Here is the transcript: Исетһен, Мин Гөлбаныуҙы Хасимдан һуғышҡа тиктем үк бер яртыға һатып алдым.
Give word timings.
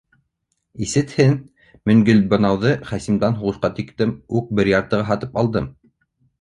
Исетһен, 0.85 1.35
Мин 1.91 2.01
Гөлбаныуҙы 2.09 2.73
Хасимдан 2.89 3.39
һуғышҡа 3.43 3.73
тиктем 3.83 4.17
үк 4.41 4.53
бер 4.61 4.75
яртыға 4.77 5.09
һатып 5.15 5.41
алдым. 5.45 5.73